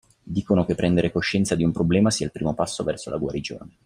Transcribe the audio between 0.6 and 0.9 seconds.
che